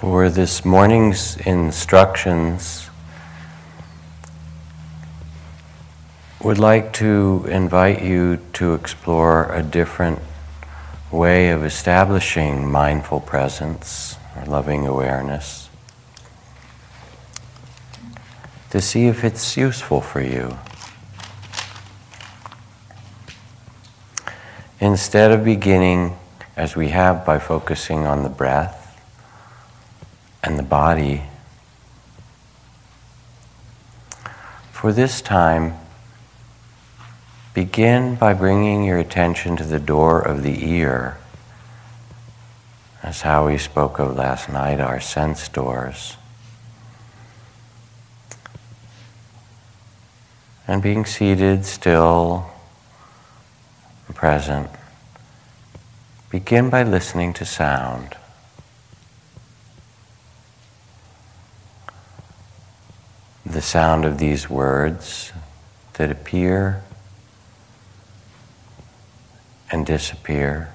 [0.00, 2.90] For this morning's instructions,
[6.42, 10.18] would like to invite you to explore a different
[11.12, 15.70] way of establishing mindful presence or loving awareness
[18.70, 20.58] to see if it's useful for you.
[24.80, 26.18] Instead of beginning,
[26.56, 28.83] as we have by focusing on the breath
[30.44, 31.22] and the body,
[34.70, 35.72] for this time,
[37.54, 41.16] begin by bringing your attention to the door of the ear.
[43.02, 46.18] That's how we spoke of last night, our sense doors.
[50.68, 52.50] And being seated still
[54.12, 54.68] present,
[56.28, 58.16] begin by listening to sound.
[63.46, 65.32] The sound of these words
[65.94, 66.82] that appear
[69.70, 70.72] and disappear.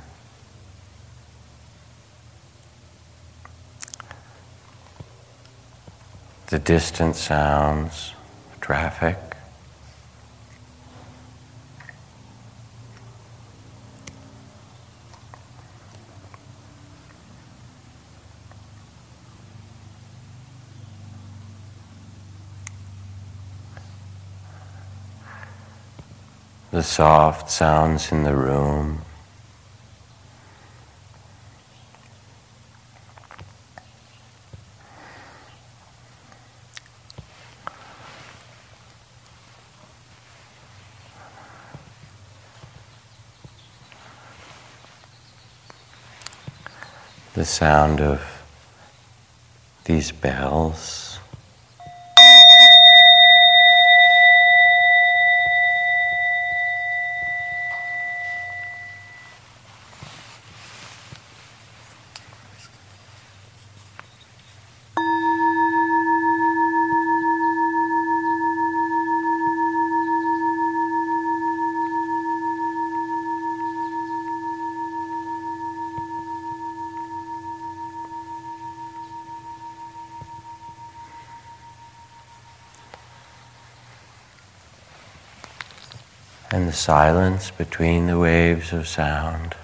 [6.47, 8.13] The distant sounds,
[8.61, 9.28] traffic.
[26.79, 29.01] The soft sounds in the room.
[47.33, 48.21] The sound of
[49.83, 51.08] these bells.
[86.69, 89.55] The silence between the waves of sound.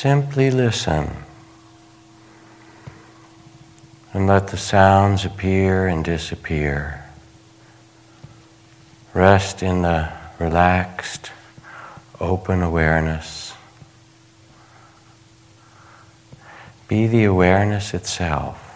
[0.00, 1.10] Simply listen
[4.12, 7.04] and let the sounds appear and disappear.
[9.12, 11.32] Rest in the relaxed,
[12.20, 13.54] open awareness.
[16.86, 18.67] Be the awareness itself.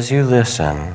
[0.00, 0.94] As you listen,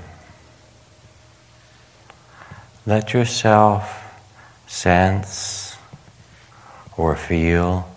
[2.88, 4.20] let yourself
[4.66, 5.78] sense
[6.98, 7.88] or feel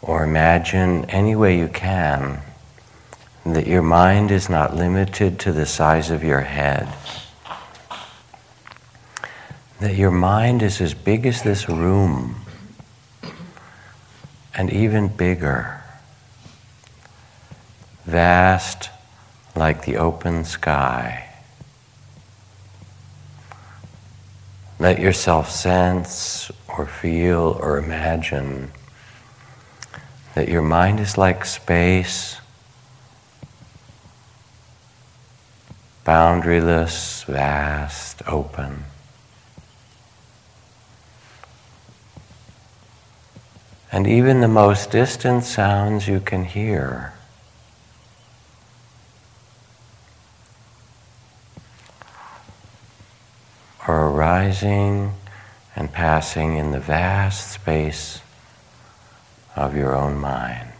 [0.00, 2.40] or imagine any way you can
[3.44, 6.88] that your mind is not limited to the size of your head.
[9.80, 12.36] That your mind is as big as this room
[14.54, 15.82] and even bigger,
[18.06, 18.88] vast
[19.56, 21.28] like the open sky.
[24.78, 28.70] Let yourself sense or feel or imagine
[30.34, 32.36] that your mind is like space,
[36.04, 38.84] boundaryless, vast, open.
[43.90, 47.15] And even the most distant sounds you can hear
[53.86, 55.12] are arising
[55.74, 58.20] and passing in the vast space
[59.54, 60.75] of your own mind.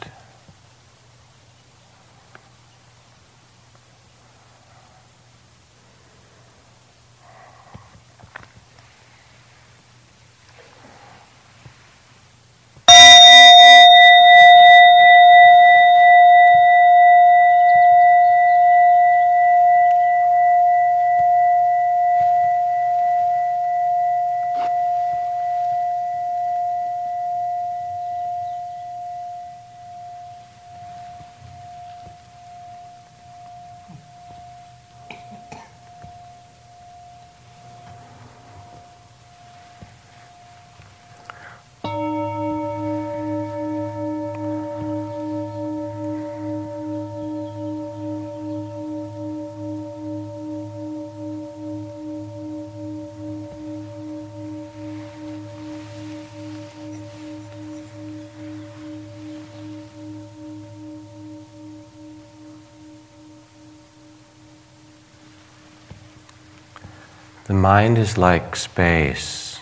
[67.46, 69.60] The mind is like space,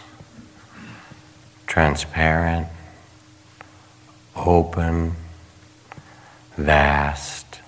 [1.66, 2.68] transparent,
[4.34, 5.16] open,
[6.56, 7.60] vast,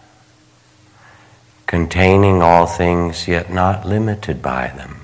[1.67, 5.03] containing all things yet not limited by them,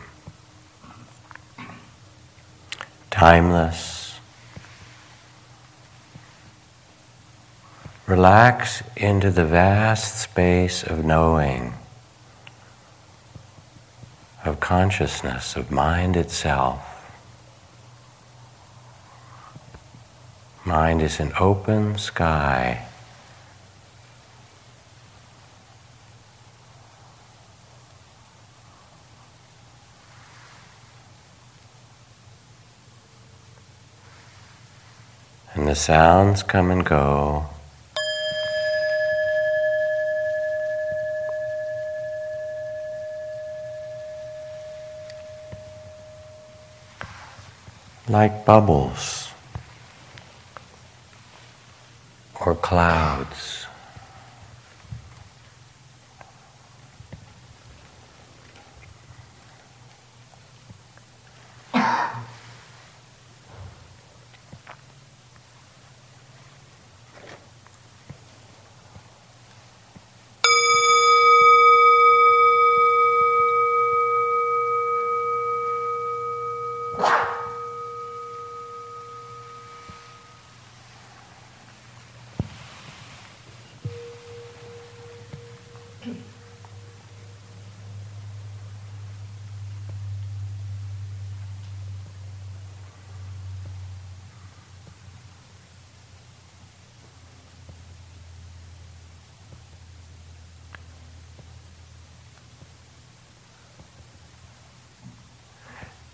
[3.11, 4.19] timeless.
[8.07, 11.75] Relax into the vast space of knowing
[14.73, 16.81] consciousness, of mind itself.
[20.65, 22.83] Mind is an open sky.
[35.55, 37.52] And the sounds come and go.
[48.13, 49.33] Like bubbles
[52.45, 53.62] or clouds.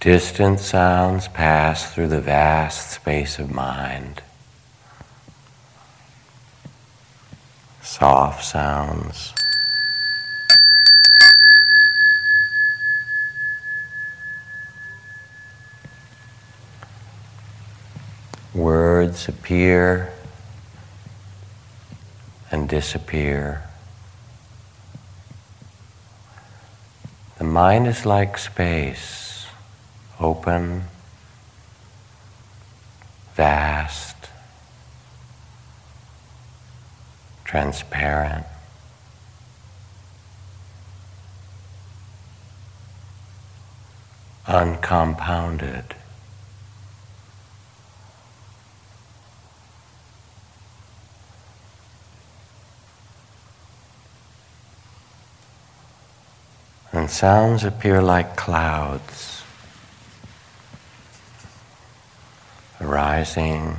[0.09, 4.23] Distant sounds pass through the vast space of mind.
[7.83, 9.35] Soft sounds.
[18.55, 20.11] Words appear
[22.51, 23.63] and disappear.
[27.37, 29.28] The mind is like space
[30.21, 30.85] open,
[33.35, 34.17] vast,
[37.45, 38.45] transparent.
[44.47, 45.95] Uncompounded.
[56.93, 59.38] And sounds appear like clouds.
[63.19, 63.77] Arising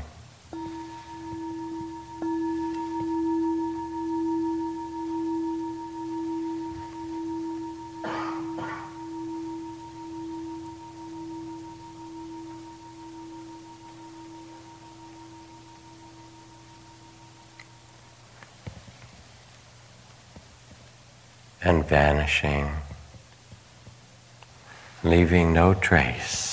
[21.62, 22.70] and vanishing,
[25.04, 26.49] leaving no trace.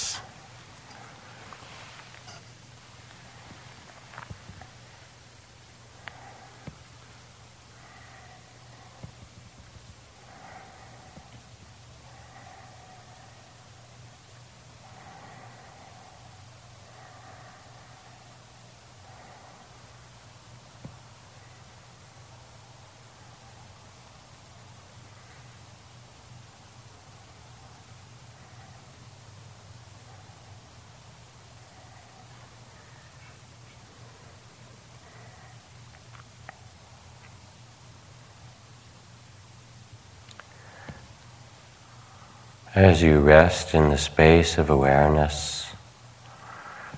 [42.76, 45.73] As you rest in the space of awareness,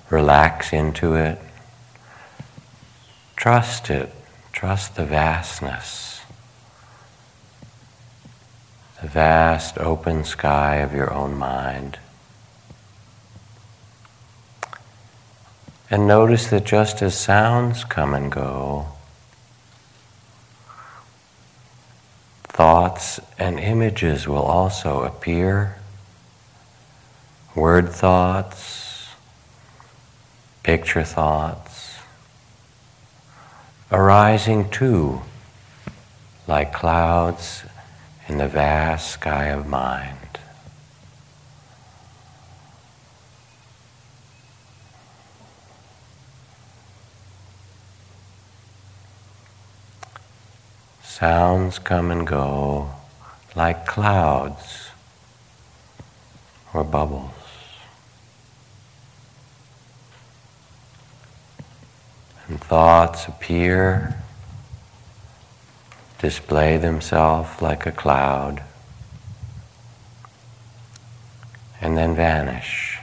[0.09, 1.39] relax into it,
[3.37, 4.13] trust it,
[4.51, 6.19] trust the vastness,
[9.01, 11.97] the vast open sky of your own mind.
[15.89, 18.87] And notice that just as sounds come and go,
[22.99, 25.77] thoughts and images will also appear.
[27.55, 29.07] Word thoughts,
[30.63, 31.99] picture thoughts,
[33.89, 35.21] arising too,
[36.45, 37.63] like clouds
[38.27, 40.28] in the vast sky of mind.
[51.19, 52.91] Sounds come and go
[53.53, 54.91] like clouds
[56.73, 57.33] or bubbles.
[62.47, 64.15] And thoughts appear,
[66.19, 68.63] display themselves like a cloud,
[71.81, 72.98] and then vanish.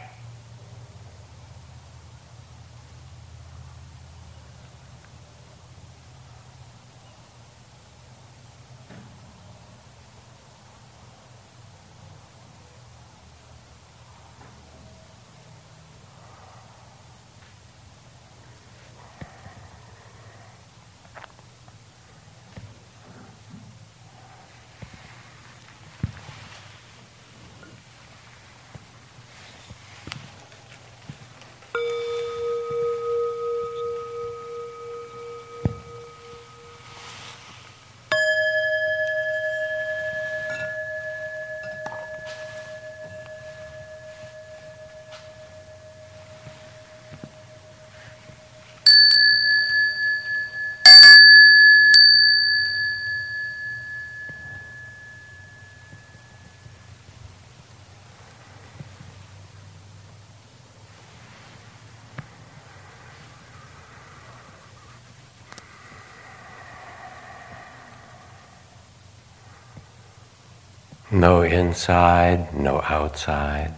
[71.11, 73.73] No inside, no outside.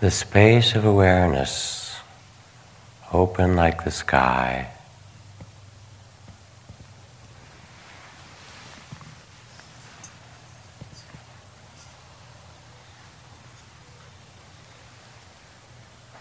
[0.00, 1.94] The space of awareness,
[3.12, 4.70] open like the sky.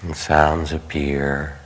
[0.03, 1.59] And sounds appear.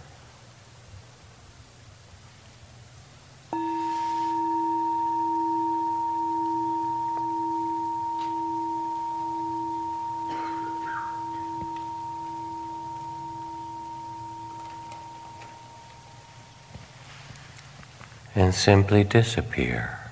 [18.44, 20.04] And simply disappear.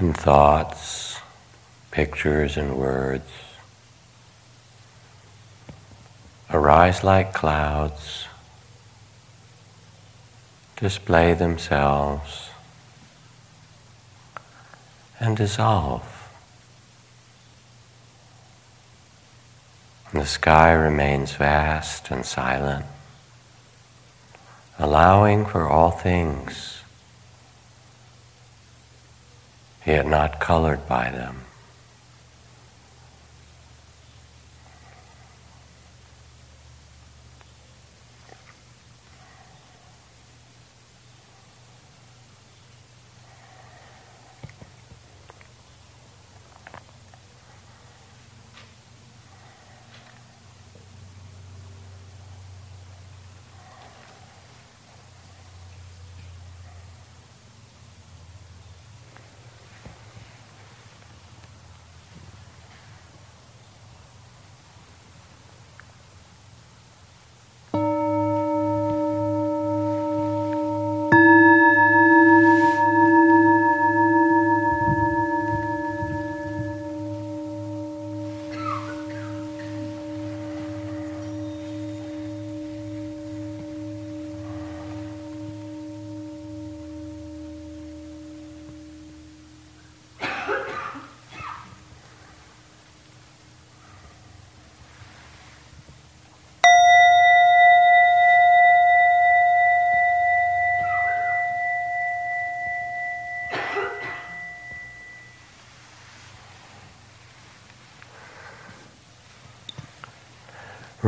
[0.00, 1.20] and thoughts,
[2.20, 3.24] pictures and words
[6.50, 8.26] arise like clouds,
[10.76, 12.50] display themselves,
[15.18, 16.28] and dissolve.
[20.12, 22.84] And the sky remains vast and silent,
[24.78, 26.82] allowing for all things
[29.86, 31.44] yet not colored by them.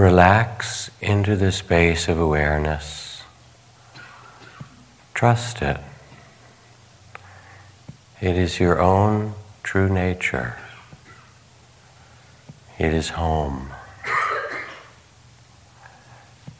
[0.02, 3.22] Relax into the space of awareness.
[5.14, 5.78] Trust it.
[8.20, 10.56] It is your own true nature.
[12.80, 13.70] It is home.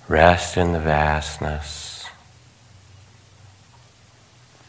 [0.07, 2.07] Rest in the vastness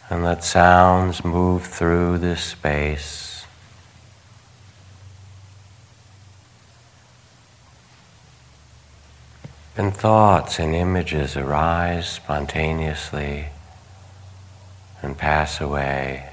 [0.09, 3.32] and let sounds move through this space.
[9.83, 13.47] And thoughts and images arise spontaneously
[15.01, 16.32] and pass away.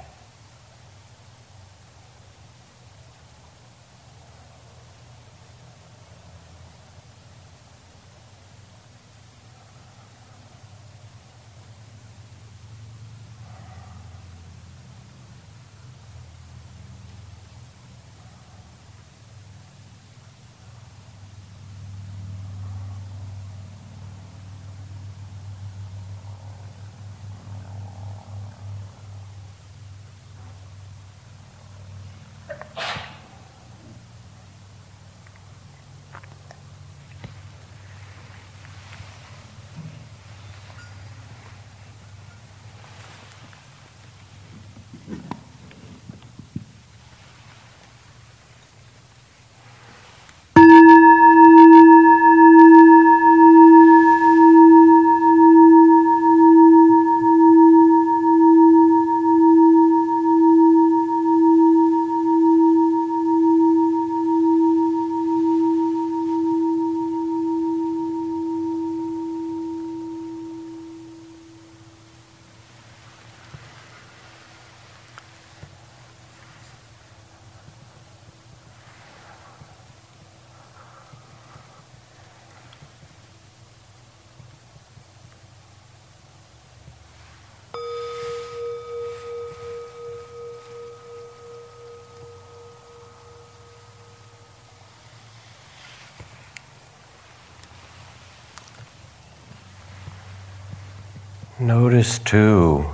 [101.61, 102.87] Notice too,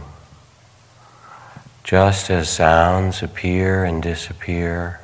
[1.85, 4.99] just as sounds appear and disappear,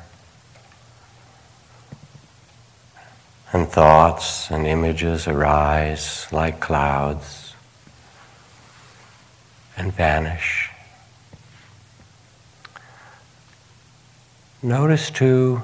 [3.54, 7.54] and thoughts and images arise like clouds
[9.78, 10.68] and vanish.
[14.62, 15.62] Notice too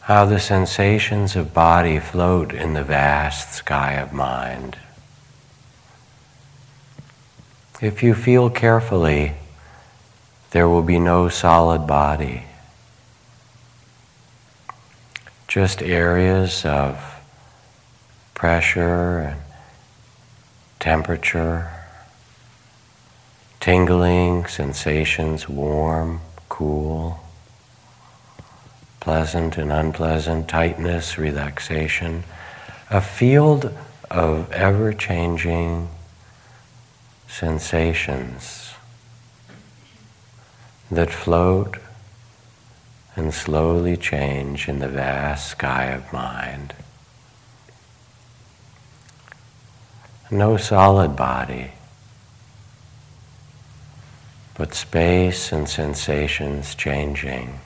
[0.00, 4.76] how the sensations of body float in the vast sky of mind.
[7.80, 9.34] If you feel carefully,
[10.50, 12.42] there will be no solid body,
[15.46, 17.00] just areas of
[18.34, 19.40] pressure and
[20.80, 21.70] temperature,
[23.60, 27.20] tingling sensations, warm, cool,
[28.98, 32.24] pleasant and unpleasant, tightness, relaxation,
[32.90, 33.72] a field
[34.10, 35.88] of ever changing
[37.28, 38.72] sensations
[40.90, 41.76] that float
[43.14, 46.74] and slowly change in the vast sky of mind.
[50.30, 51.72] No solid body,
[54.54, 57.60] but space and sensations changing.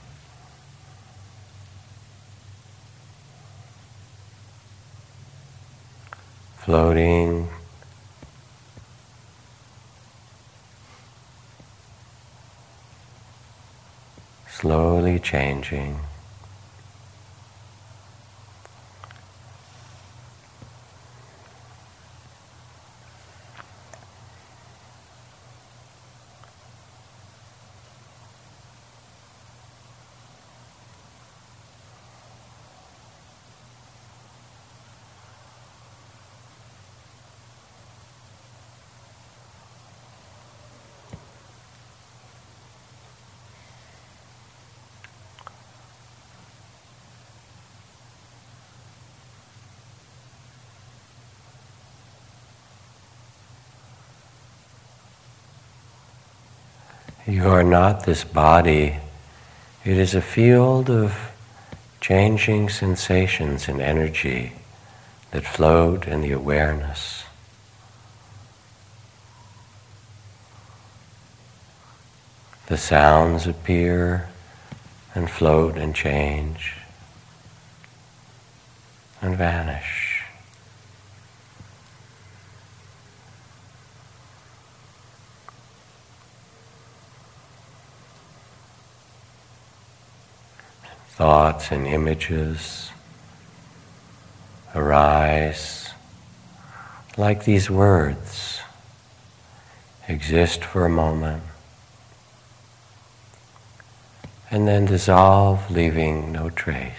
[6.57, 7.49] Floating
[14.63, 16.12] slowly changing.
[57.43, 58.99] You are not this body.
[59.83, 61.13] It is a field of
[61.99, 64.53] changing sensations and energy
[65.31, 67.25] that float in the awareness.
[72.67, 74.29] The sounds appear
[75.13, 76.77] and float and change
[79.21, 80.02] and vanish.
[91.15, 92.91] Thoughts and images
[94.73, 95.91] arise
[97.17, 98.59] like these words
[100.07, 101.43] exist for a moment
[104.53, 106.93] and then dissolve, leaving no trace.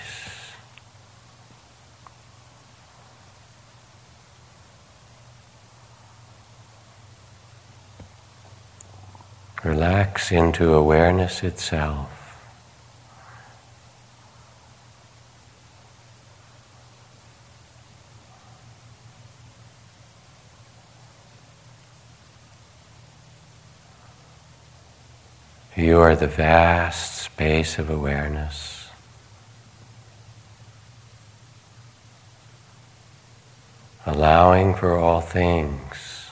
[9.63, 12.24] Relax into awareness itself.
[26.15, 28.89] The vast space of awareness.
[34.07, 36.31] Allowing for all things,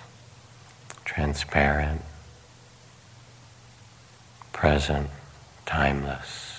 [1.04, 2.02] transparent,
[4.52, 5.10] present,
[5.66, 6.51] timeless.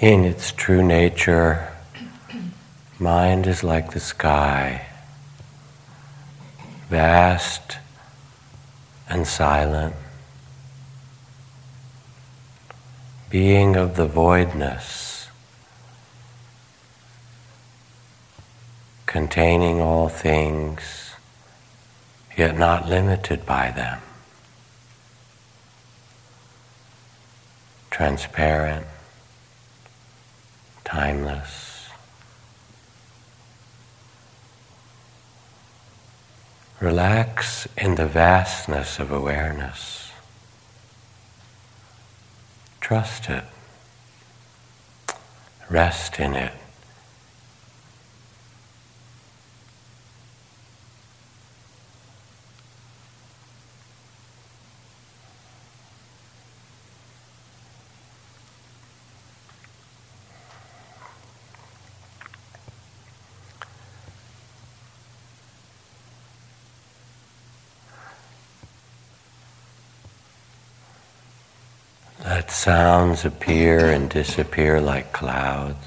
[0.00, 1.68] In its true nature,
[2.98, 4.86] mind is like the sky,
[6.88, 7.78] vast
[9.08, 9.94] and silent,
[13.30, 15.28] being of the voidness,
[19.06, 21.12] containing all things,
[22.36, 24.00] yet not limited by them.
[27.92, 28.86] Transparent,
[30.94, 31.88] timeless.
[36.78, 40.12] Relax in the vastness of awareness.
[42.80, 43.42] Trust it.
[45.68, 46.52] Rest in it.
[72.44, 75.78] Let sounds appear and disappear like clouds.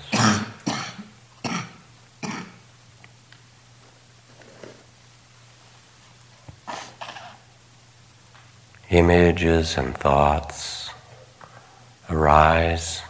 [8.89, 10.89] Images and thoughts
[12.09, 13.03] arise,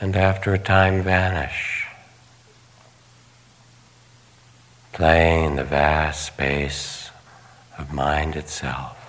[0.00, 1.88] and after a time vanish,
[4.92, 7.10] playing in the vast space
[7.76, 9.03] of mind itself.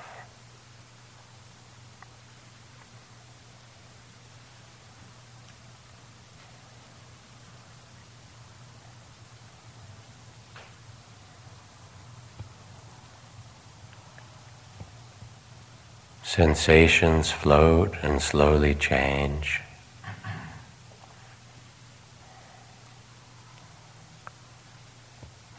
[16.36, 19.62] Sensations float and slowly change.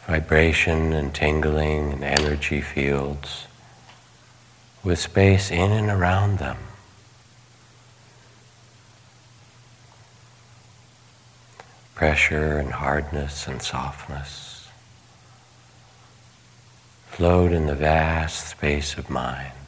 [0.05, 3.47] Vibration and tingling and energy fields
[4.83, 6.57] with space in and around them.
[11.95, 14.69] Pressure and hardness and softness
[17.07, 19.66] float in the vast space of mind.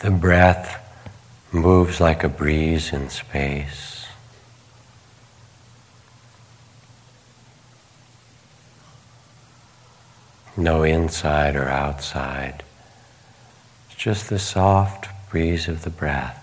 [0.00, 0.80] The breath
[1.50, 4.06] moves like a breeze in space.
[10.56, 12.62] No inside or outside.
[13.86, 16.37] It's just the soft breeze of the breath.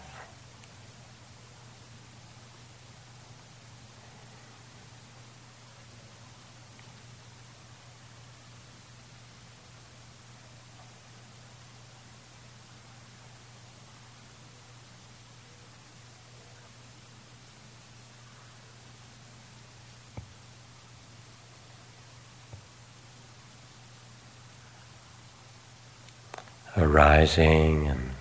[27.25, 28.11] Arising and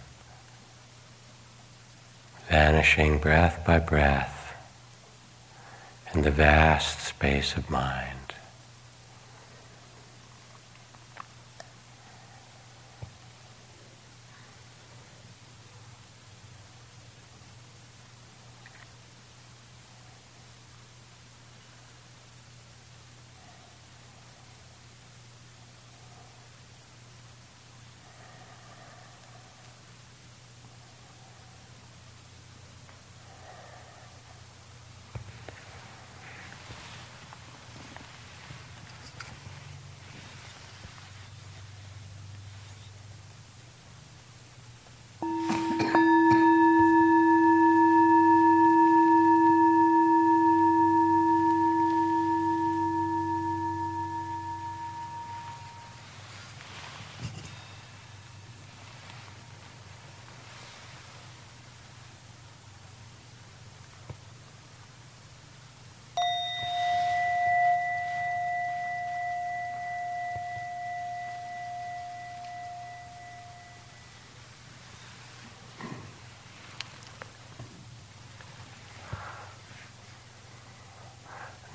[2.48, 4.56] vanishing breath by breath
[6.14, 8.23] in the vast space of mind.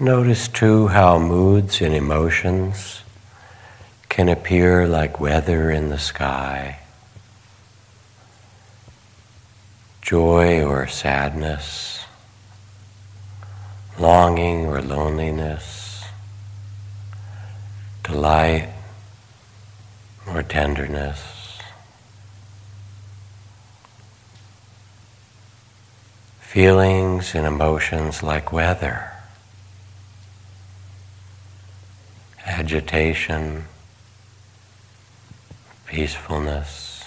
[0.02, 3.02] Notice too how moods and emotions
[4.08, 6.80] can appear like weather in the sky.
[10.02, 12.06] Joy or sadness,
[14.00, 16.06] longing or loneliness,
[18.02, 18.70] delight
[20.26, 21.60] or tenderness.
[26.40, 29.19] Feelings and emotions like weather.
[32.70, 33.66] Agitation,
[35.88, 37.04] peacefulness.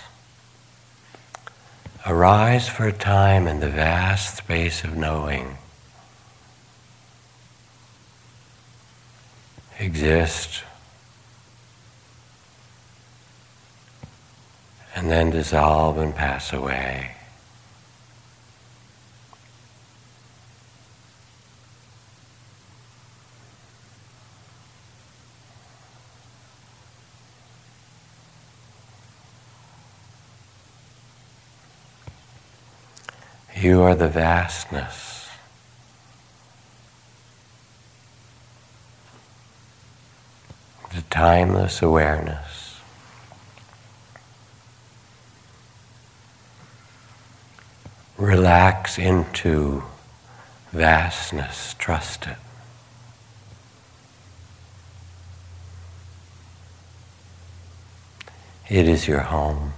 [2.05, 5.57] Arise for a time in the vast space of knowing.
[9.79, 10.64] Exist.
[14.96, 17.12] And then dissolve and pass away.
[33.62, 35.31] You are the vastness.
[40.92, 42.81] The timeless awareness.
[48.18, 49.85] Relax into
[50.72, 52.37] vastness, trust it.
[58.68, 59.75] It is your home.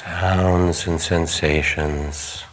[0.00, 2.44] Sounds and sensations,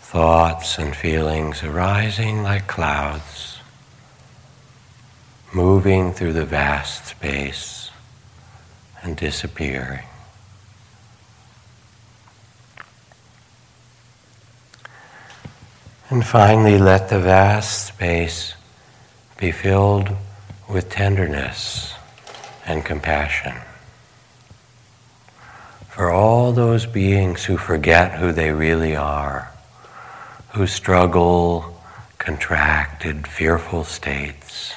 [0.00, 3.58] thoughts and feelings arising like clouds,
[5.52, 7.90] moving through the vast space
[9.02, 10.06] and disappearing.
[16.08, 18.54] And finally, let the vast space
[19.36, 20.08] be filled
[20.68, 21.92] with tenderness
[22.64, 23.54] and compassion
[25.94, 29.48] for all those beings who forget who they really are,
[30.54, 31.80] who struggle,
[32.18, 34.74] contracted, fearful states.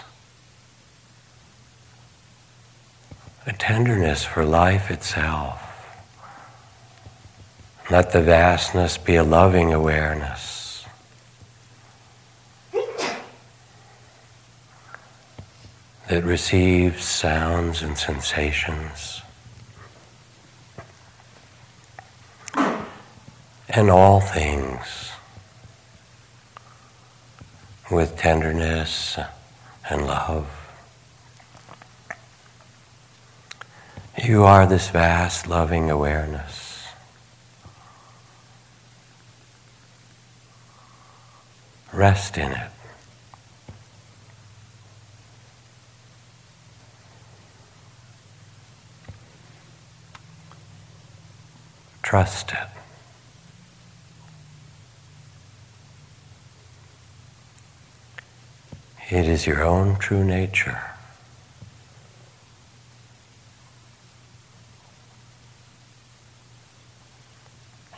[3.47, 5.59] A tenderness for life itself.
[7.89, 10.85] Let the vastness be a loving awareness.
[16.09, 19.23] That receives sounds and sensations
[23.69, 25.11] and all things
[27.91, 29.17] with tenderness
[29.89, 30.47] and love.
[34.23, 36.87] You are this vast loving awareness.
[41.93, 42.71] Rest in it.
[52.01, 52.76] Trust it.
[59.09, 60.81] It is your own true nature.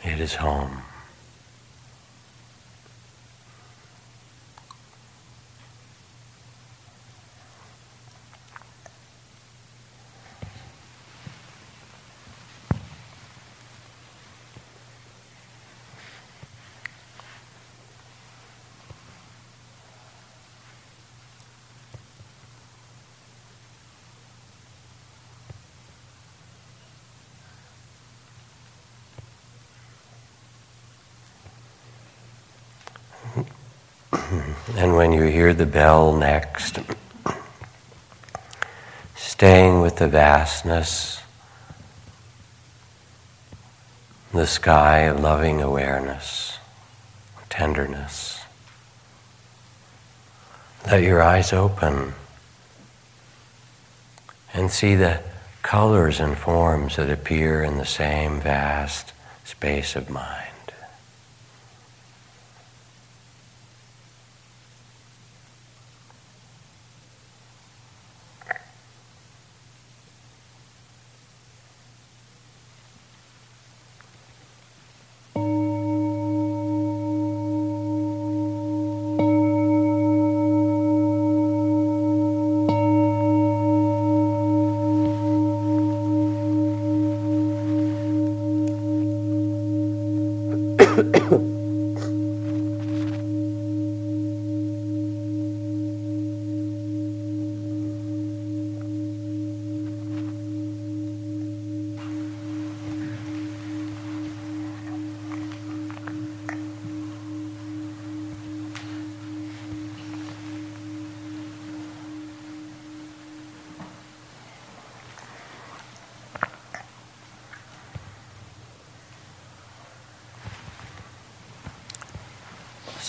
[0.04, 0.82] It is home.
[35.10, 36.78] And you hear the bell next,
[39.16, 41.20] staying with the vastness,
[44.32, 46.58] the sky of loving awareness,
[47.48, 48.38] tenderness.
[50.86, 52.12] Let your eyes open
[54.54, 55.24] and see the
[55.62, 60.59] colors and forms that appear in the same vast space of mind.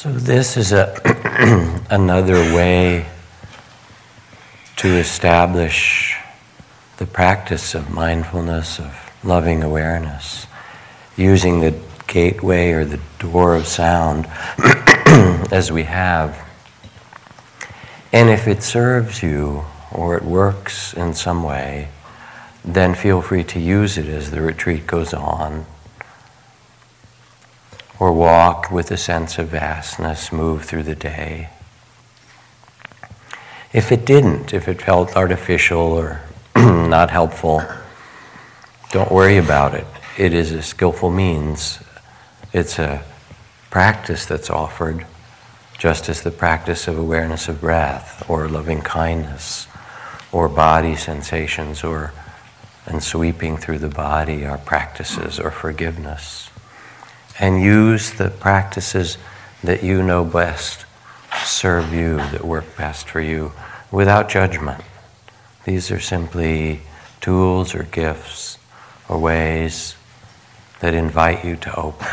[0.01, 0.99] So this is a
[1.91, 3.05] another way
[4.77, 6.15] to establish
[6.97, 10.47] the practice of mindfulness, of loving awareness,
[11.15, 14.25] using the gateway or the door of sound
[15.51, 16.35] as we have.
[18.11, 21.89] And if it serves you or it works in some way,
[22.65, 25.67] then feel free to use it as the retreat goes on
[28.01, 31.47] or walk with a sense of vastness, move through the day.
[33.73, 36.23] If it didn't, if it felt artificial or
[36.55, 37.63] not helpful,
[38.89, 39.85] don't worry about it.
[40.17, 41.77] It is a skillful means.
[42.51, 43.03] It's a
[43.69, 45.05] practice that's offered,
[45.77, 49.67] just as the practice of awareness of breath or loving kindness
[50.31, 52.13] or body sensations or
[52.87, 56.50] and sweeping through the body are practices or forgiveness
[57.41, 59.17] and use the practices
[59.63, 60.85] that you know best
[61.43, 63.51] serve you, that work best for you,
[63.91, 64.81] without judgment.
[65.65, 66.81] These are simply
[67.19, 68.57] tools or gifts
[69.09, 69.95] or ways
[70.79, 72.07] that invite you to open.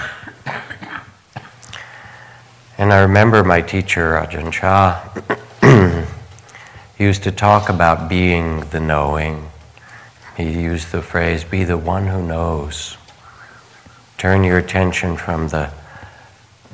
[2.78, 5.02] And I remember my teacher, Ajahn Chah,
[6.98, 9.50] used to talk about being the knowing.
[10.36, 12.97] He used the phrase, be the one who knows.
[14.18, 15.70] Turn your attention from the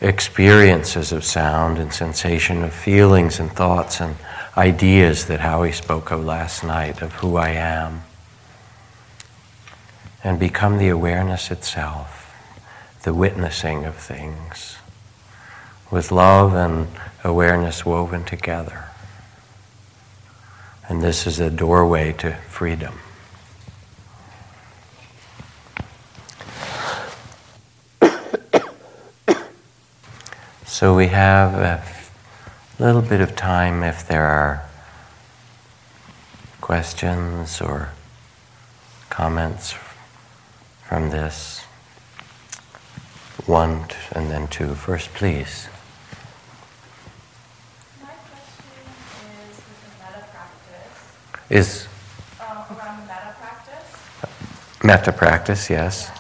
[0.01, 4.17] experiences of sound and sensation, of feelings and thoughts and
[4.57, 8.03] ideas that Howie spoke of last night of who I am,
[10.23, 12.35] and become the awareness itself,
[13.03, 14.79] the witnessing of things,
[15.91, 16.89] with love and
[17.23, 18.87] awareness woven together.
[20.89, 23.01] And this is a doorway to freedom.
[30.75, 31.85] So we have a
[32.83, 34.65] little bit of time if there are
[36.61, 37.91] questions or
[39.09, 39.77] comments
[40.83, 41.61] from this.
[43.47, 44.75] One and then two.
[44.75, 45.69] First, please.
[48.03, 48.65] My question
[49.49, 51.47] is with the metta practice.
[51.51, 51.87] Is
[52.41, 54.83] Uh, around the metta practice.
[54.83, 56.11] metta practice, yes.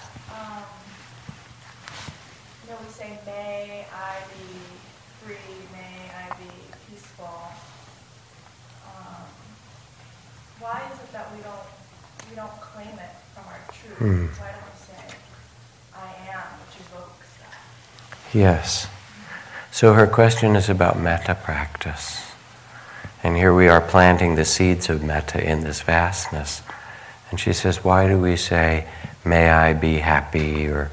[14.05, 14.31] Truth?
[14.31, 14.43] Hmm.
[14.43, 15.17] Why don't say,
[15.95, 18.39] "I am," which evokes that?
[18.39, 18.89] Yes.
[19.71, 22.21] So her question is about metta practice.
[23.23, 26.63] And here we are planting the seeds of metta in this vastness.
[27.31, 28.87] And she says, Why do we say,
[29.25, 30.91] May I be happy, or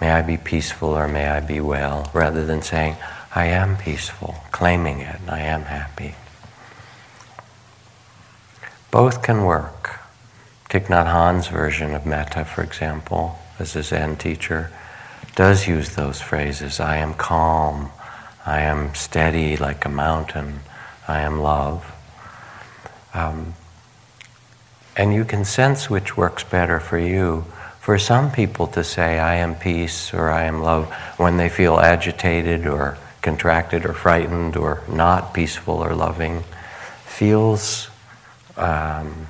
[0.00, 2.96] May I be peaceful, or May I be well, rather than saying,
[3.34, 6.14] I am peaceful, claiming it, I am happy?
[8.90, 10.01] Both can work.
[10.72, 14.70] Thich Nhat Hanh's version of metta, for example, as a Zen teacher,
[15.34, 17.90] does use those phrases I am calm,
[18.46, 20.60] I am steady like a mountain,
[21.06, 21.94] I am love.
[23.12, 23.52] Um,
[24.96, 27.44] and you can sense which works better for you.
[27.78, 31.80] For some people to say, I am peace or I am love, when they feel
[31.80, 36.44] agitated or contracted or frightened or not peaceful or loving
[37.04, 37.90] feels
[38.56, 39.28] um,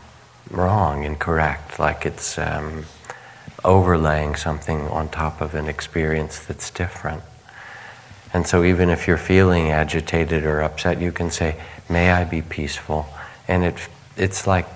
[0.52, 2.84] wrong, incorrect, like it's um,
[3.64, 7.22] overlaying something on top of an experience that's different.
[8.34, 12.40] And so, even if you're feeling agitated or upset, you can say, May I be
[12.40, 13.06] peaceful.
[13.46, 14.66] And it, it's like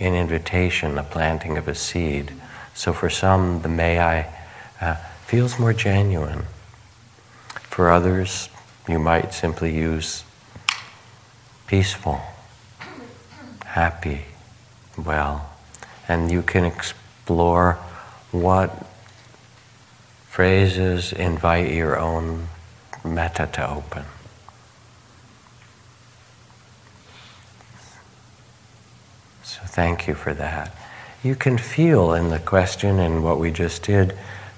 [0.00, 2.32] an invitation, a planting of a seed.
[2.74, 4.34] So, for some, the may I
[4.80, 6.44] uh, feels more genuine.
[7.70, 8.50] For others,
[8.86, 10.24] you might simply use
[11.66, 12.20] peaceful,
[13.64, 14.24] happy,
[14.98, 15.50] well.
[16.08, 17.78] And you can explore
[18.30, 18.86] what
[20.28, 22.48] phrases invite your own
[23.04, 24.04] metta to open.
[29.42, 30.74] So thank you for that.
[31.22, 34.16] You can feel in the question and what we just did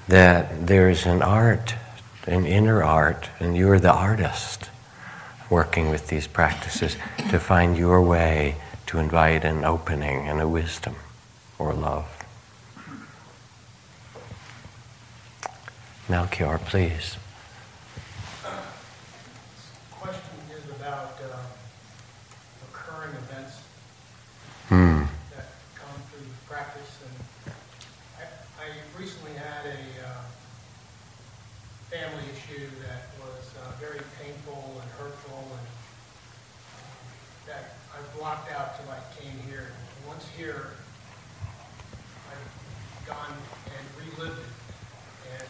[0.08, 1.74] that there's an art,
[2.26, 4.68] an inner art, and you're the artist
[5.48, 6.96] working with these practices
[7.30, 8.56] to find your way
[8.90, 10.96] to invite an opening and a wisdom
[11.60, 12.08] or love.
[16.08, 17.16] Melchior, please.
[19.92, 21.36] question is about uh,
[22.66, 23.60] recurring events
[24.68, 25.04] Hmm.
[25.36, 26.90] that come through practice.
[27.06, 27.54] And
[28.18, 28.24] I,
[28.58, 28.68] I
[28.98, 30.26] recently had a uh,
[31.92, 35.79] family issue that was uh, very painful and hurtful, and
[37.46, 39.68] that I blocked out till I came here.
[40.06, 40.70] Once here,
[42.30, 43.36] I've gone
[43.66, 44.52] and relived it.
[45.38, 45.48] And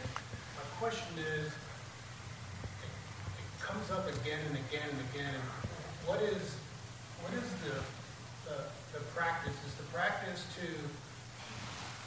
[0.57, 2.93] my question is, it,
[3.37, 5.35] it comes up again and again and again.
[6.05, 6.55] What is,
[7.21, 7.75] what is the,
[8.49, 8.57] the,
[8.93, 9.53] the practice?
[9.67, 10.67] Is the practice to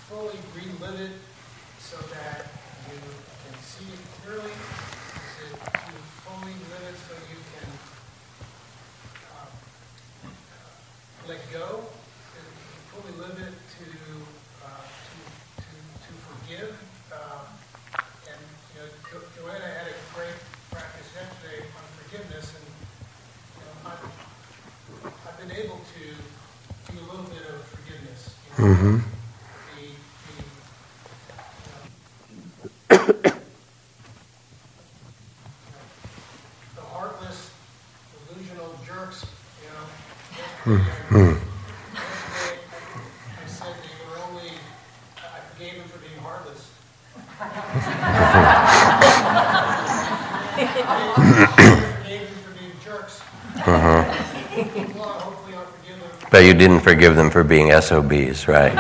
[0.09, 1.16] fully relive it
[1.80, 2.47] so that
[2.91, 4.53] you can see it clearly?
[4.53, 7.68] Is it to fully live it so you can
[9.32, 9.49] um,
[10.24, 10.32] uh,
[11.29, 11.81] let go?
[12.35, 12.41] To
[12.93, 13.87] fully live it to,
[14.64, 15.16] uh, to,
[15.62, 15.68] to,
[16.05, 16.72] to forgive?
[17.12, 17.47] Um,
[18.29, 18.43] and,
[18.75, 20.37] you know, Jo- Joanna had a great
[20.70, 22.66] practice yesterday on forgiveness, and,
[23.57, 24.05] you know, I've,
[25.29, 28.35] I've been able to do a little bit of forgiveness.
[28.59, 28.97] you know, Mm-hmm.
[29.75, 29.87] The,
[30.29, 30.37] the,
[32.91, 33.22] you know,
[36.77, 37.51] the heartless,
[38.29, 39.25] delusional jerks,
[39.62, 39.85] you know.
[40.75, 41.39] yesterday I-
[41.95, 42.59] yesterday
[43.43, 44.51] I said they were only,
[45.18, 45.20] I
[45.53, 46.62] forgave them for being heartless.
[50.95, 53.20] Forgave them for being jerks.
[53.66, 56.11] Well, hopefully I'll forgive them.
[56.31, 58.73] But you didn't forgive them for being SOBs, right?
[58.73, 58.79] So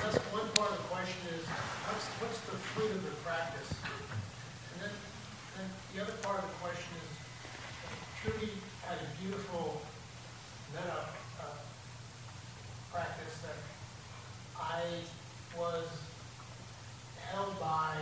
[0.00, 1.44] that's one part of the question is,
[1.84, 3.76] what's, what's the fruit of the practice?
[4.72, 4.94] And then,
[5.58, 7.12] then the other part of the question is,
[8.24, 8.52] Trudy
[8.88, 9.82] had a beautiful
[10.72, 11.12] metta
[11.44, 11.60] uh,
[12.90, 13.60] practice that
[14.56, 15.04] I
[15.60, 15.92] was
[17.28, 18.00] held by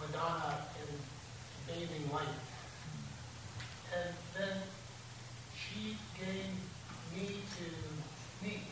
[0.00, 0.88] Madonna in
[1.68, 2.40] bathing light.
[3.92, 4.56] And then
[5.72, 6.50] she gave
[7.14, 8.62] me to me.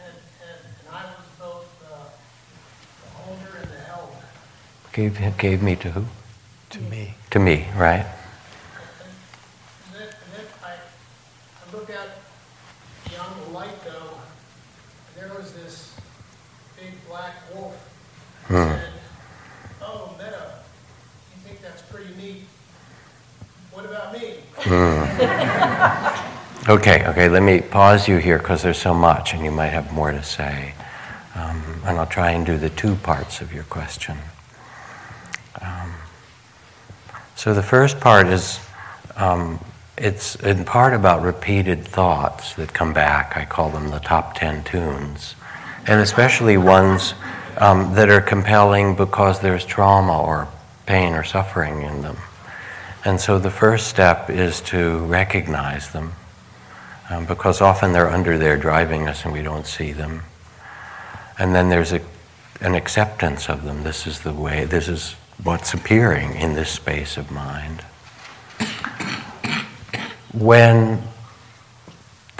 [0.00, 2.08] And, and, and I was both uh,
[3.02, 4.14] the holder and the held.
[4.98, 6.06] Gave, gave me to who?
[6.70, 7.14] to me.
[7.30, 8.04] To me, right?
[8.04, 10.08] And then,
[10.64, 12.08] I, I looked out
[13.08, 14.18] beyond the light though,
[15.06, 15.94] and there was this
[16.76, 17.76] big black wolf.
[18.48, 18.54] Hmm.
[18.56, 18.80] Said,
[19.82, 20.54] "Oh, Metta,
[21.32, 22.42] you think that's pretty neat?
[23.70, 25.04] What about me?" Hmm.
[26.68, 29.92] Okay, okay, let me pause you here because there's so much and you might have
[29.92, 30.74] more to say.
[31.36, 34.18] Um, and I'll try and do the two parts of your question.
[35.60, 35.94] Um,
[37.38, 38.58] so the first part is
[39.14, 39.60] um,
[39.96, 43.36] it's in part about repeated thoughts that come back.
[43.36, 45.36] I call them the top 10 tunes.
[45.86, 47.14] And especially ones
[47.58, 50.48] um, that are compelling because there's trauma or
[50.86, 52.16] pain or suffering in them.
[53.04, 56.14] And so the first step is to recognize them
[57.08, 60.24] um, because often they're under there driving us and we don't see them.
[61.38, 62.00] And then there's a,
[62.60, 63.84] an acceptance of them.
[63.84, 67.82] This is the way, this is what's appearing in this space of mind.
[70.32, 71.02] When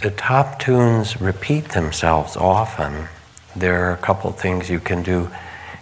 [0.02, 3.08] the top tunes repeat themselves often,
[3.56, 5.30] there are a couple things you can do.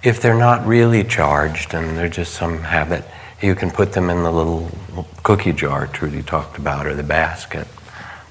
[0.03, 3.05] If they're not really charged and they're just some habit,
[3.43, 4.71] you can put them in the little
[5.23, 7.67] cookie jar Trudy talked about or the basket.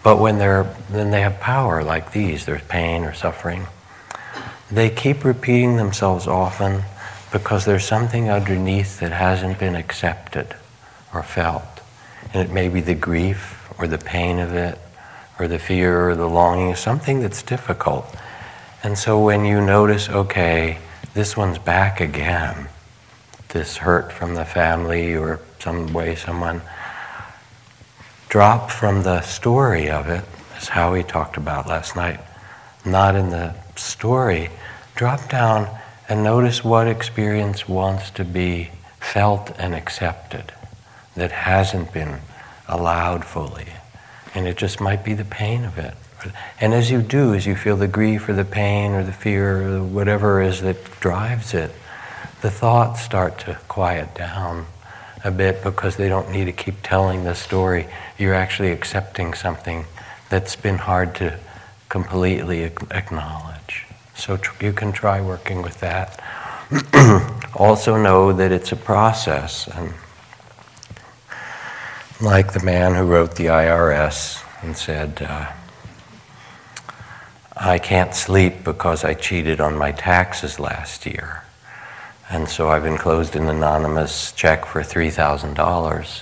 [0.03, 3.67] But when they're then they have power like these, there's pain or suffering.
[4.71, 6.83] They keep repeating themselves often
[7.35, 10.55] because there's something underneath that hasn't been accepted
[11.13, 11.81] or felt.
[12.33, 14.79] And it may be the grief or the pain of it
[15.37, 18.05] or the fear or the longing, something that's difficult.
[18.83, 20.77] And so when you notice, okay,
[21.13, 22.69] this one's back again,
[23.49, 26.61] this hurt from the family or some way someone,
[28.29, 30.23] drop from the story of it,
[30.55, 32.21] as Howie talked about last night,
[32.85, 34.51] not in the story,
[34.95, 35.67] drop down
[36.07, 40.53] and notice what experience wants to be felt and accepted
[41.15, 42.19] that hasn't been
[42.67, 43.67] allowed fully.
[44.33, 45.93] And it just might be the pain of it.
[46.59, 49.77] And as you do, as you feel the grief or the pain or the fear
[49.77, 51.71] or whatever it is that drives it,
[52.41, 54.65] the thoughts start to quiet down
[55.23, 57.87] a bit because they don't need to keep telling the story.
[58.17, 59.85] You're actually accepting something
[60.29, 61.39] that's been hard to
[61.89, 63.54] completely acknowledge.
[64.15, 66.19] So tr- you can try working with that.
[67.55, 69.93] also know that it's a process and
[72.21, 75.51] like the man who wrote the IRS and said, uh,
[77.57, 81.43] I can't sleep because I cheated on my taxes last year.
[82.29, 86.21] And so I've enclosed an anonymous check for $3,000.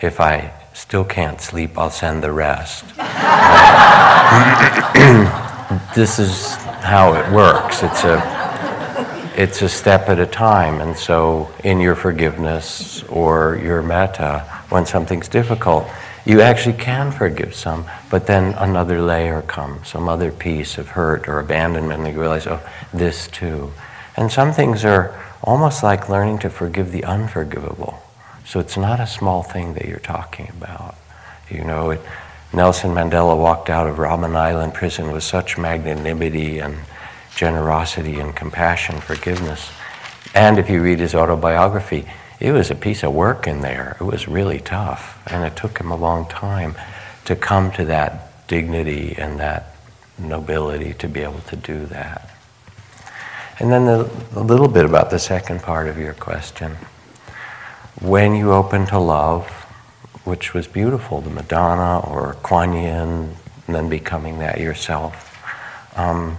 [0.00, 2.84] If I still can't sleep, I'll send the rest.
[5.96, 7.82] this is how it works.
[7.82, 10.80] It's a, it's a step at a time.
[10.80, 15.88] And so, in your forgiveness or your metta, when something's difficult,
[16.24, 21.28] you actually can forgive some, but then another layer comes, some other piece of hurt
[21.28, 22.60] or abandonment, and you realize, oh,
[22.92, 23.72] this too.
[24.16, 28.02] And some things are almost like learning to forgive the unforgivable.
[28.44, 30.96] So it's not a small thing that you're talking about.
[31.48, 32.00] You know, it,
[32.56, 36.74] Nelson Mandela walked out of Robben Island prison with such magnanimity and
[37.36, 39.70] generosity and compassion, forgiveness.
[40.34, 42.06] And if you read his autobiography,
[42.40, 43.98] it was a piece of work in there.
[44.00, 45.22] It was really tough.
[45.26, 46.76] And it took him a long time
[47.26, 49.76] to come to that dignity and that
[50.18, 52.30] nobility to be able to do that.
[53.58, 56.78] And then the, a little bit about the second part of your question.
[58.00, 59.65] When you open to love,
[60.26, 65.32] which was beautiful, the Madonna or Kuan Yin, and then becoming that yourself,
[65.96, 66.36] um,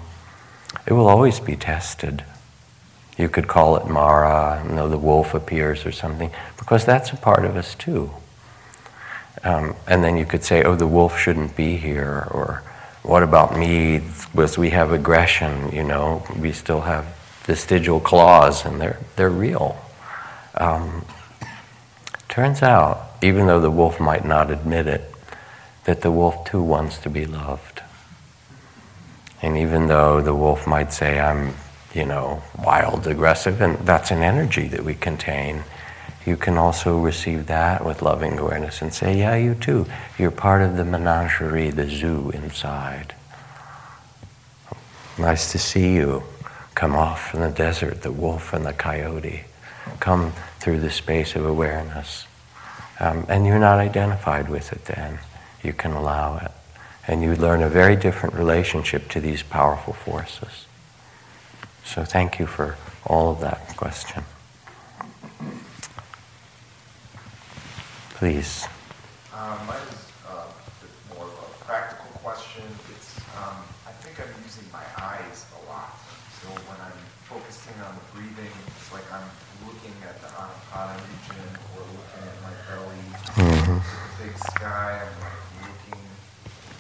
[0.86, 2.24] it will always be tested.
[3.18, 7.16] You could call it Mara, you know, the wolf appears or something, because that's a
[7.16, 8.12] part of us too.
[9.44, 12.64] Um, and then you could say, oh, the wolf shouldn't be here, or
[13.04, 14.02] what about me?
[14.34, 17.06] Was we have aggression, you know, we still have
[17.44, 19.78] vestigial claws, and they're, they're real.
[20.56, 21.06] Um,
[22.28, 25.11] turns out, even though the wolf might not admit it,
[25.86, 27.82] that the wolf too wants to be loved.
[29.41, 31.53] And even though the wolf might say, I'm
[31.97, 35.63] you know, wild, aggressive, and that's an energy that we contain.
[36.28, 39.88] You can also receive that with loving awareness and say, yeah, you too.
[40.20, 43.15] You're part of the menagerie, the zoo inside.
[45.18, 46.24] Nice to see you.
[46.76, 49.45] Come off from the desert, the wolf and the coyote.
[49.99, 52.28] Come through the space of awareness.
[53.00, 55.20] Um, and you're not identified with it then.
[55.64, 56.52] You can allow it.
[57.08, 60.66] And you learn a very different relationship to these powerful forces.
[61.86, 62.76] So thank you for
[63.06, 64.24] all of that question.
[68.16, 68.68] Please.
[69.32, 70.43] Um, mine is uh,
[71.16, 72.64] more of a practical question.
[72.89, 75.95] It's, um, I think I'm using my eyes a lot.
[76.41, 76.98] So when I'm
[77.30, 79.30] focusing on the breathing, it's like I'm
[79.68, 83.03] looking at the Anapana region or looking at my belly,
[83.36, 83.78] mm-hmm.
[83.78, 85.03] the big sky.
[85.03, 86.01] I'm like looking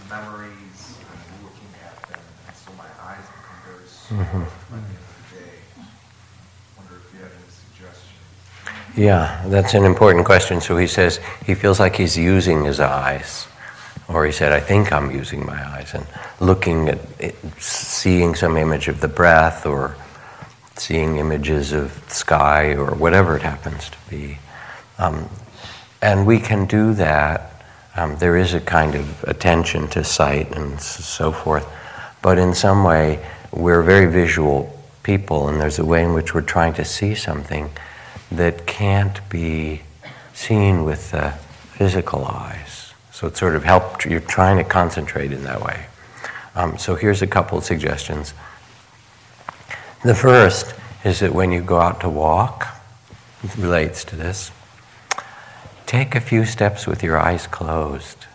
[0.09, 0.79] memories.
[1.11, 4.23] I'm looking at them, and so my eyes become very small.
[4.23, 4.67] Mm-hmm.
[8.97, 10.59] Yeah, that's an important question.
[10.59, 13.47] So he says he feels like he's using his eyes.
[14.07, 16.07] Or he said, I think I'm using my eyes and
[16.39, 19.95] looking at it, seeing some image of the breath or
[20.79, 24.37] seeing images of sky or whatever it happens to be.
[24.97, 25.29] Um,
[26.01, 27.63] and we can do that.
[27.95, 31.67] Um, there is a kind of attention to sight and so forth.
[32.21, 36.41] But in some way, we're very visual people, and there's a way in which we're
[36.41, 37.69] trying to see something
[38.31, 39.81] that can't be
[40.33, 41.31] seen with the
[41.71, 42.93] physical eyes.
[43.11, 45.85] So it sort of helped, you're trying to concentrate in that way.
[46.55, 48.33] Um, so here's a couple of suggestions.
[50.03, 50.73] The first
[51.03, 52.67] is that when you go out to walk,
[53.57, 54.51] relates to this,
[55.85, 58.25] take a few steps with your eyes closed.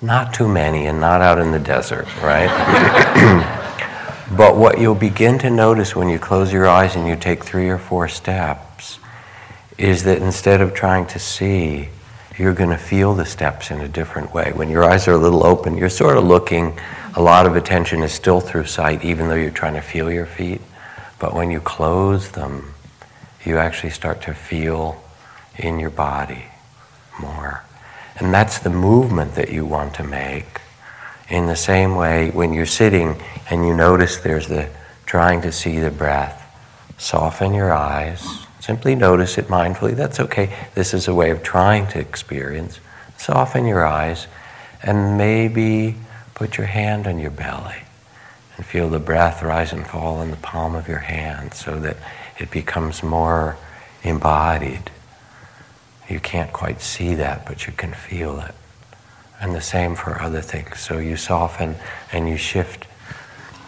[0.00, 3.58] Not too many and not out in the desert, right?
[4.36, 7.68] But what you'll begin to notice when you close your eyes and you take three
[7.68, 8.98] or four steps
[9.76, 11.90] is that instead of trying to see,
[12.38, 14.52] you're going to feel the steps in a different way.
[14.54, 16.78] When your eyes are a little open, you're sort of looking,
[17.14, 20.26] a lot of attention is still through sight, even though you're trying to feel your
[20.26, 20.60] feet.
[21.18, 22.74] But when you close them,
[23.44, 25.02] you actually start to feel
[25.56, 26.44] in your body
[27.20, 27.64] more.
[28.16, 30.60] And that's the movement that you want to make.
[31.28, 34.68] In the same way, when you're sitting and you notice there's the
[35.06, 36.38] trying to see the breath,
[36.98, 38.46] soften your eyes.
[38.60, 39.94] Simply notice it mindfully.
[39.94, 40.54] That's okay.
[40.74, 42.80] This is a way of trying to experience.
[43.18, 44.26] Soften your eyes
[44.82, 45.96] and maybe
[46.34, 47.82] put your hand on your belly
[48.56, 51.96] and feel the breath rise and fall in the palm of your hand so that
[52.38, 53.56] it becomes more
[54.02, 54.90] embodied.
[56.08, 58.54] You can't quite see that, but you can feel it.
[59.40, 60.78] And the same for other things.
[60.80, 61.76] So you soften
[62.12, 62.86] and you shift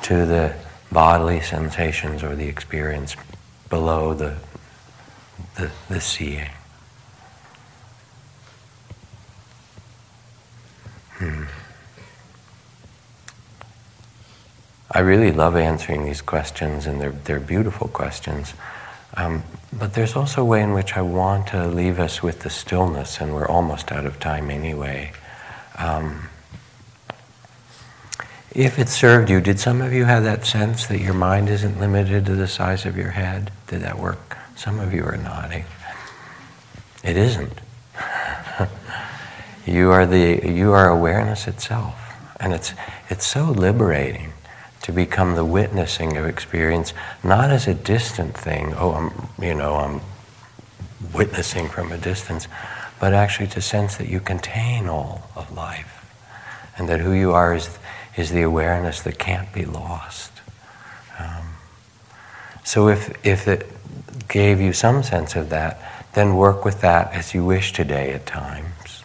[0.02, 0.54] to the
[0.92, 3.16] bodily sensations or the experience
[3.70, 4.36] below the,
[5.56, 6.50] the, the seeing.
[11.14, 11.44] Hmm.
[14.96, 18.54] I really love answering these questions, and they're, they're beautiful questions.
[19.16, 19.42] Um,
[19.72, 23.20] but there's also a way in which I want to leave us with the stillness,
[23.20, 25.12] and we're almost out of time anyway.
[25.76, 26.28] Um,
[28.52, 31.80] if it served you, did some of you have that sense that your mind isn't
[31.80, 33.50] limited to the size of your head?
[33.66, 34.38] Did that work?
[34.54, 35.64] Some of you are nodding.
[37.02, 37.58] It isn't.
[39.66, 41.96] you are the you are awareness itself,
[42.38, 42.74] and it's
[43.10, 44.32] it's so liberating
[44.84, 49.76] to become the witnessing of experience, not as a distant thing, oh, I'm, you know,
[49.76, 50.02] I'm
[51.14, 52.48] witnessing from a distance,
[53.00, 56.04] but actually to sense that you contain all of life
[56.76, 57.78] and that who you are is,
[58.14, 60.32] is the awareness that can't be lost.
[61.18, 61.54] Um,
[62.62, 63.66] so if, if it
[64.28, 65.80] gave you some sense of that,
[66.12, 69.02] then work with that as you wish today at times.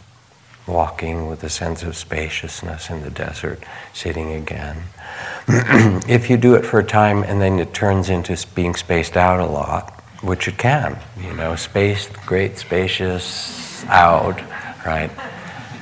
[0.69, 4.83] Walking with a sense of spaciousness in the desert, sitting again.
[6.07, 9.39] if you do it for a time and then it turns into being spaced out
[9.39, 14.39] a lot, which it can, you know, spaced, great, spacious, out,
[14.85, 15.09] right?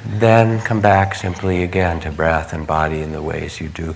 [0.05, 3.93] Then come back simply again to breath and body in the ways you do.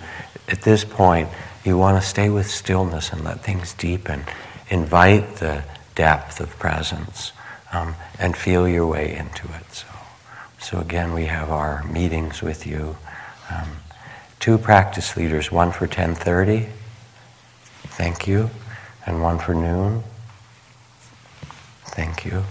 [0.50, 1.30] At this point,
[1.64, 4.26] you want to stay with stillness and let things deepen.
[4.70, 5.64] Invite the
[5.96, 7.32] depth of presence
[7.72, 9.74] um, and feel your way into it.
[9.74, 9.88] So,
[10.62, 12.96] so again, we have our meetings with you.
[13.50, 13.68] Um,
[14.40, 16.70] two practice leaders, one for 10:30.
[17.98, 18.50] Thank you.
[19.06, 20.04] And one for noon.
[21.86, 22.44] Thank you.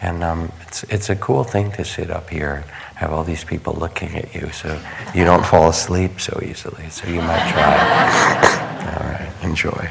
[0.00, 2.64] And um, it's, it's a cool thing to sit up here, and
[2.96, 4.80] have all these people looking at you, so
[5.14, 6.88] you don't fall asleep so easily.
[6.88, 8.96] So you might try.
[8.96, 9.90] all right, enjoy.